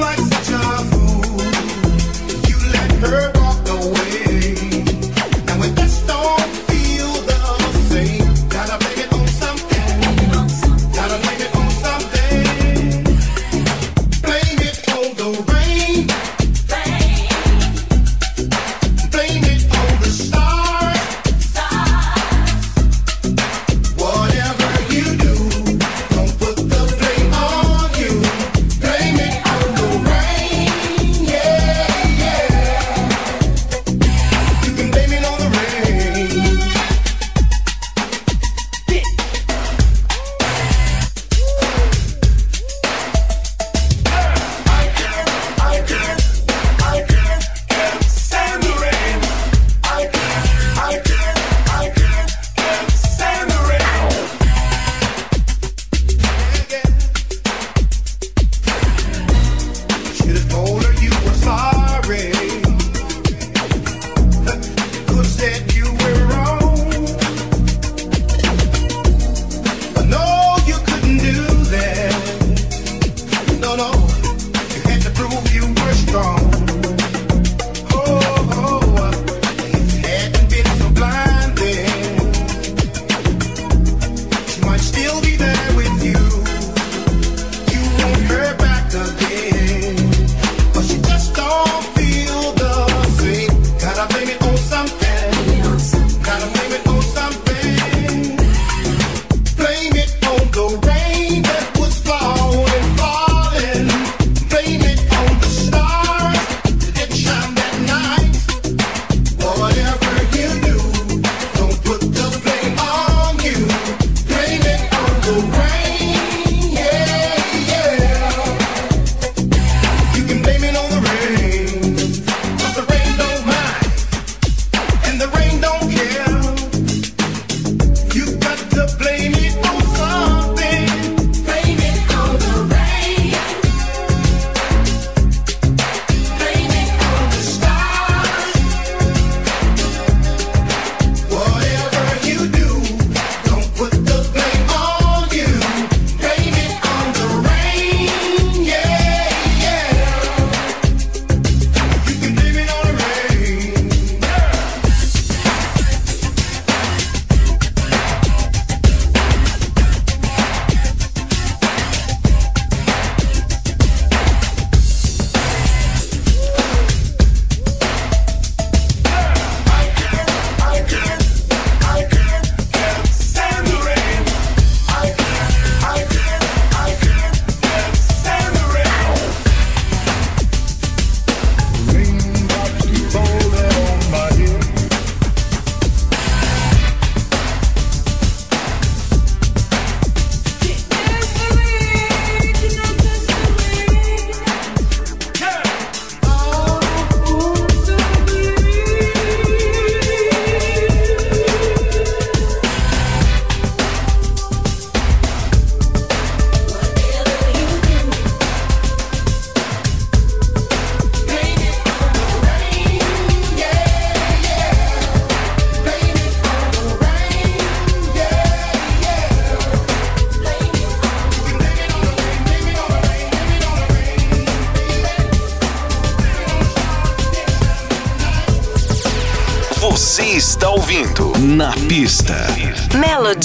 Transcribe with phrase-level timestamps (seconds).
[0.00, 0.39] Like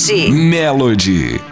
[0.08, 0.30] Melody.
[0.32, 1.45] Melody.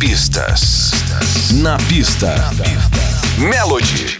[0.00, 0.92] Pistas.
[1.52, 2.34] Na pista.
[3.36, 4.19] Melody.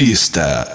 [0.00, 0.69] Pista.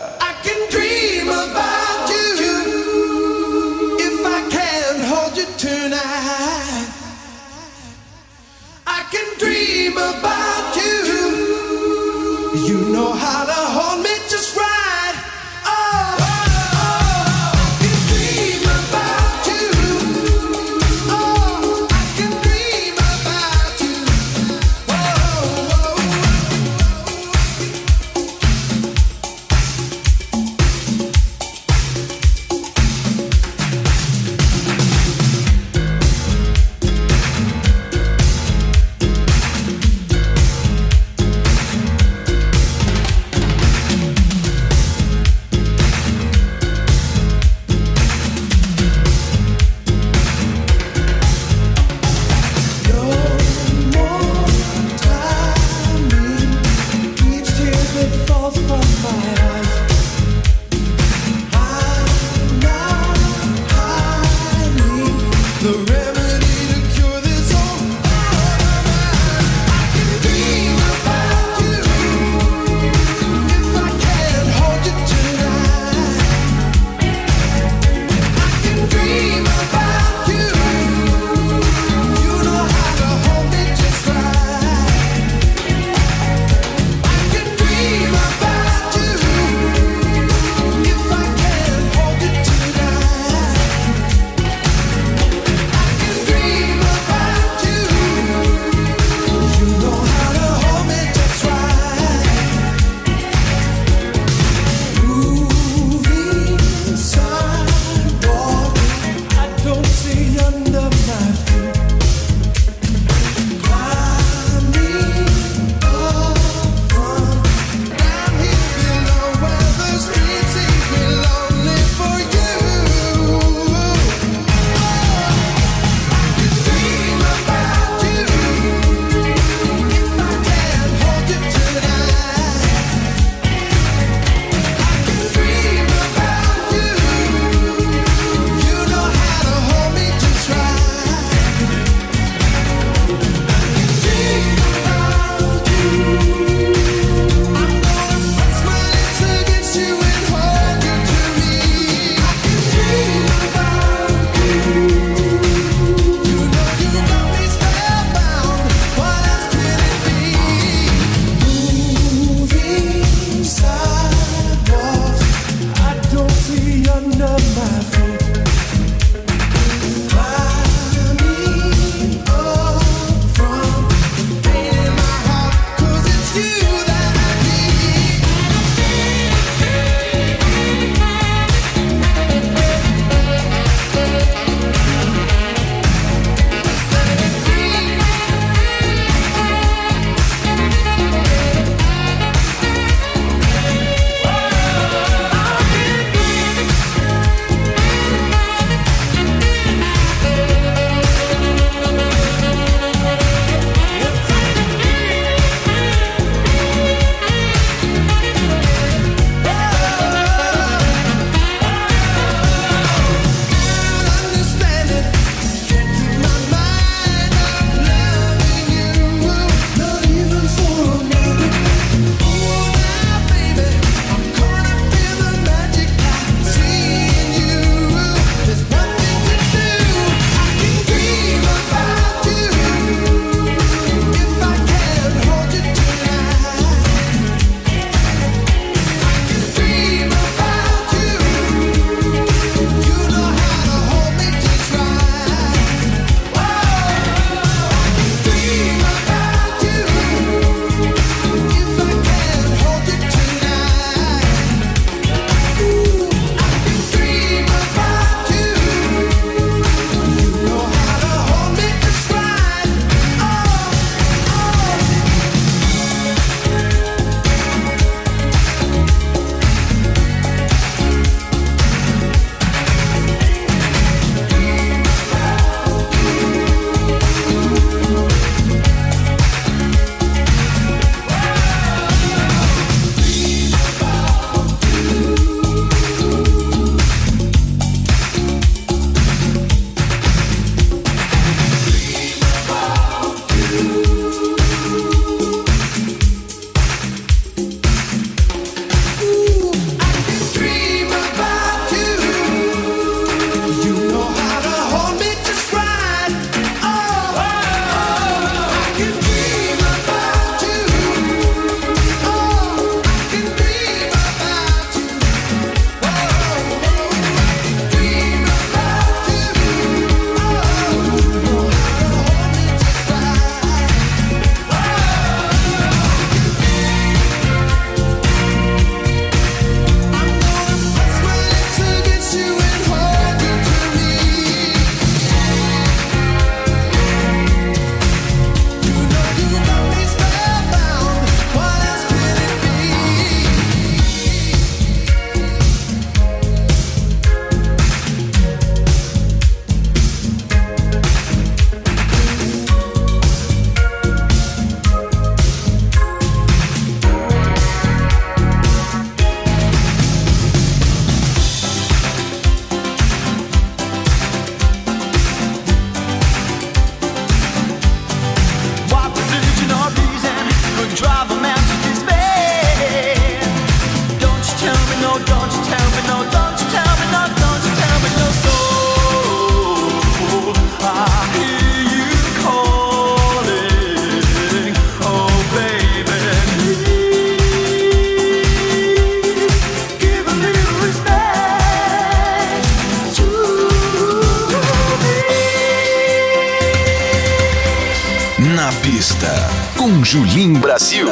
[399.86, 400.88] Julim Brasil.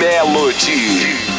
[0.00, 1.31] Melody.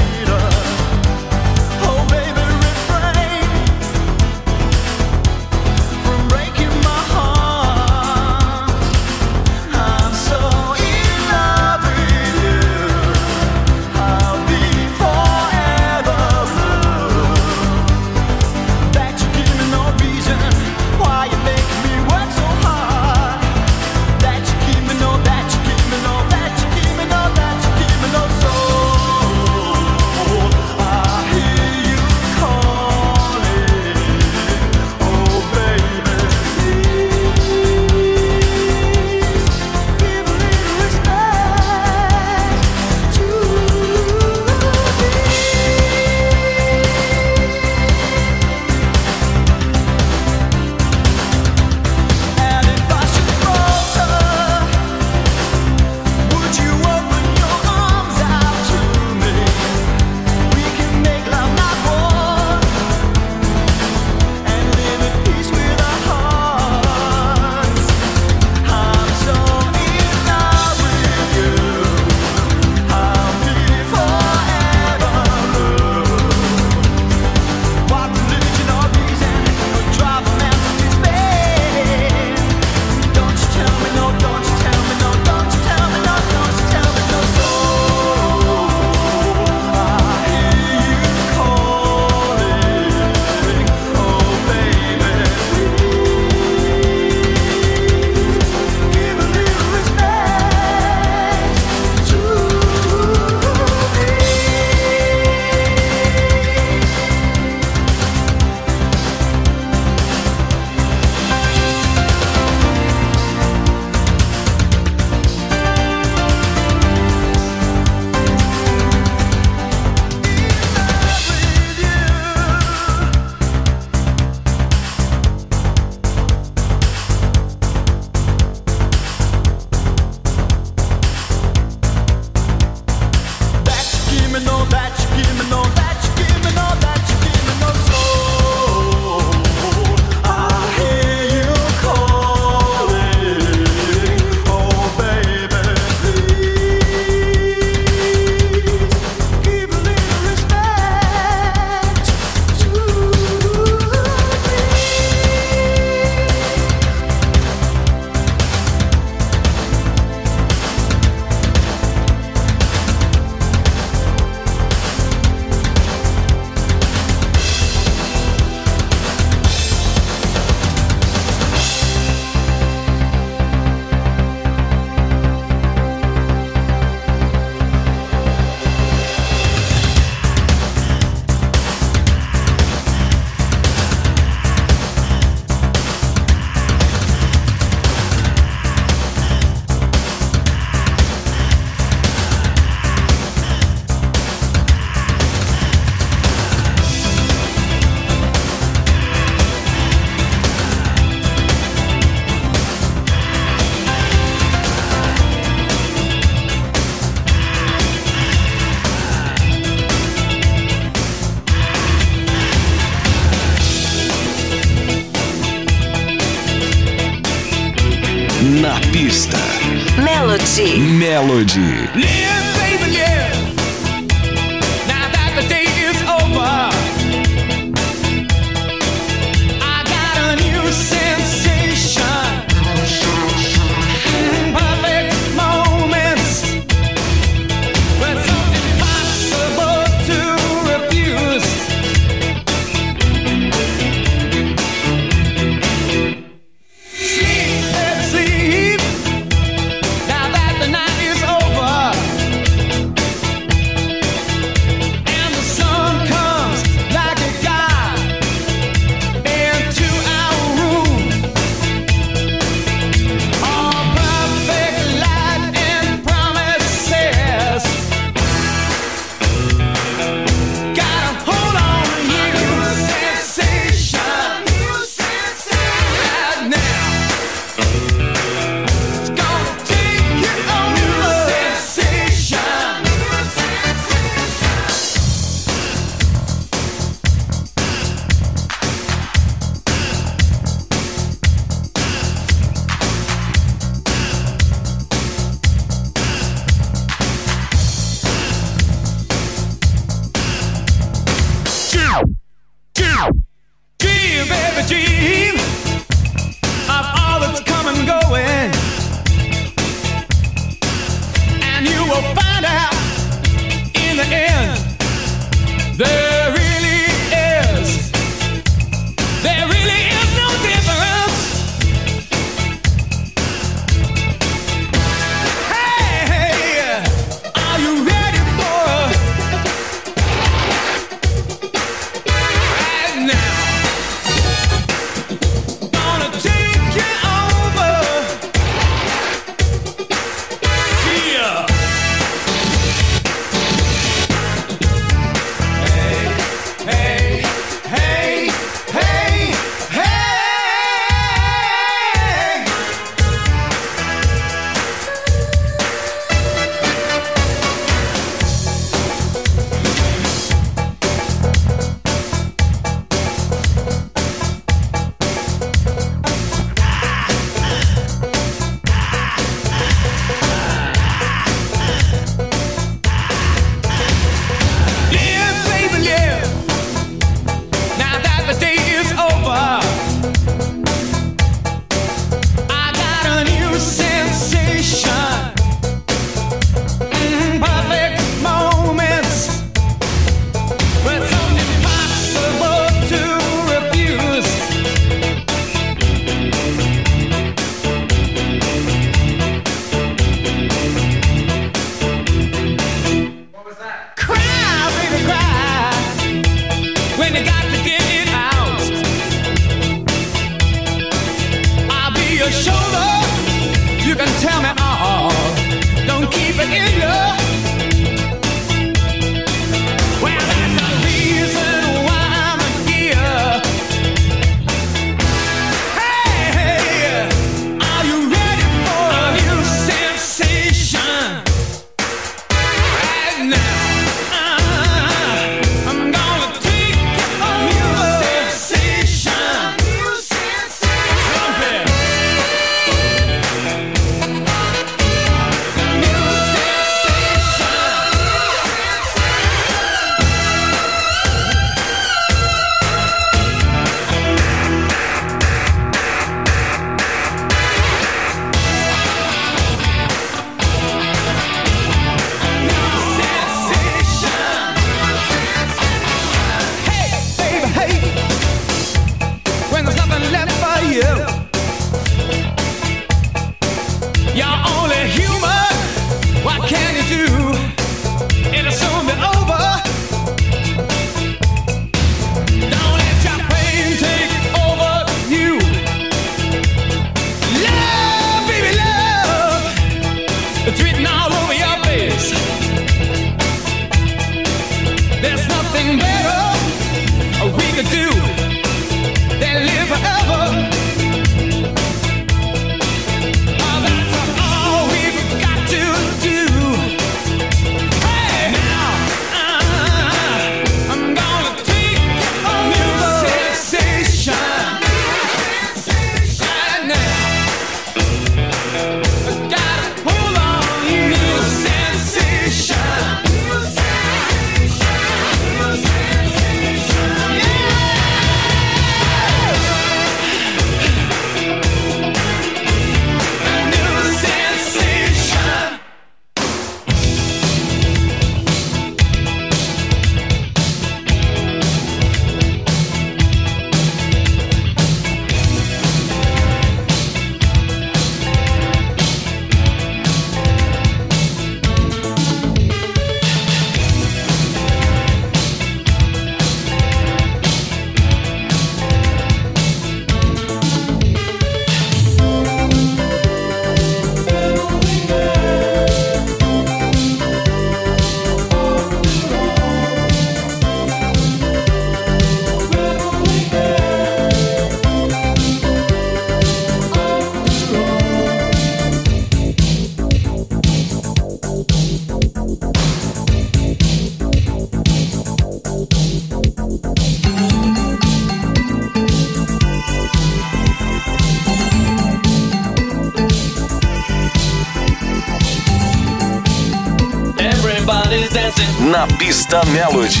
[599.02, 600.00] Na pista Melody.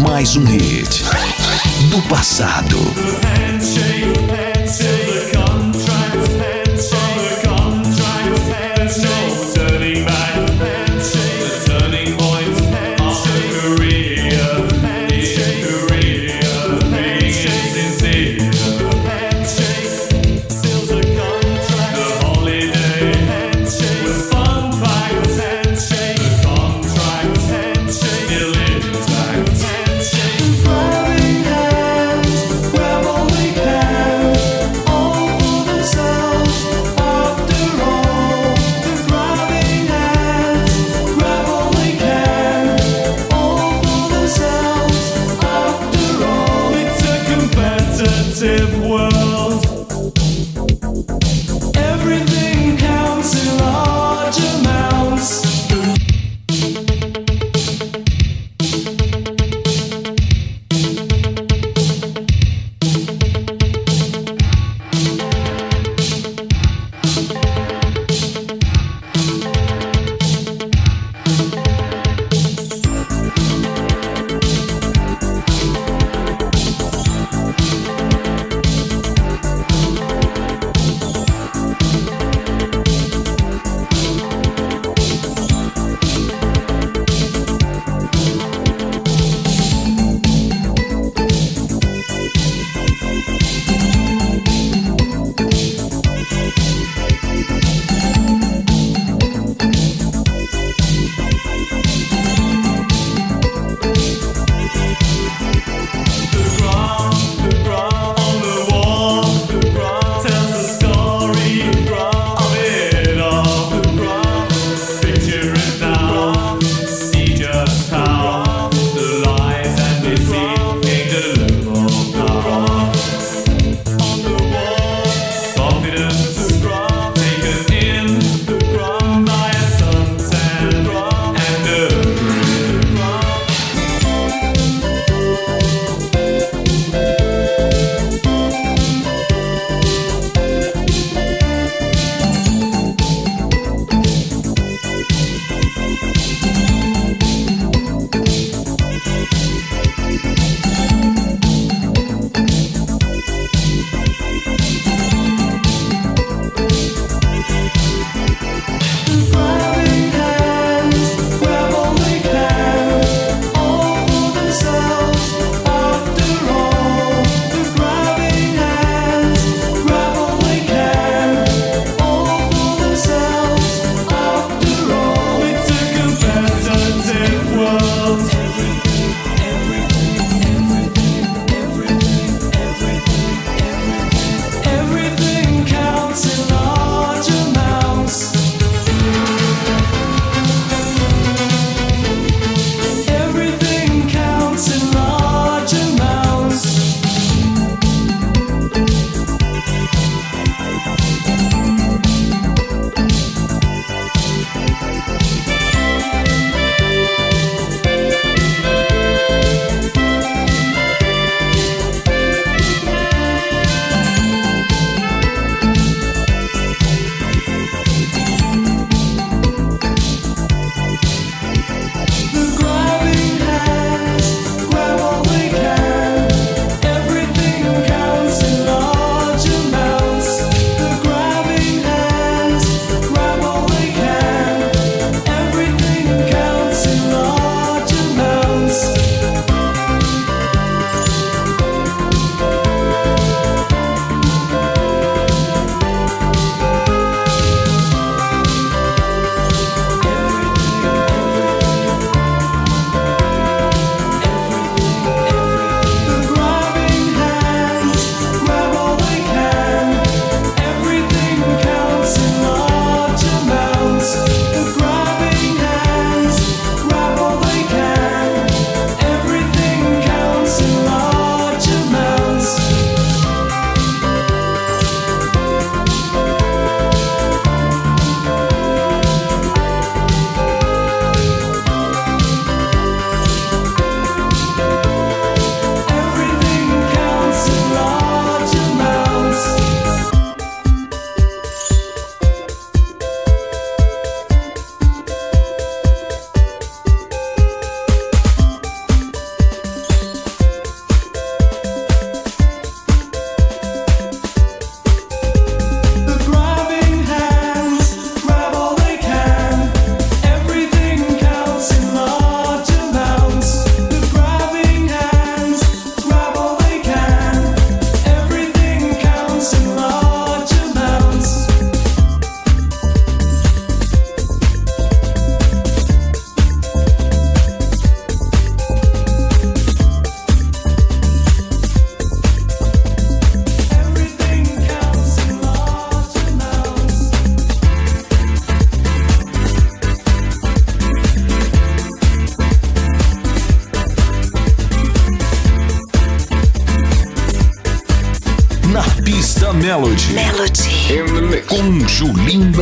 [0.00, 1.04] Mais um hit
[1.90, 2.78] do passado.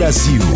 [0.06, 0.55] Brasil.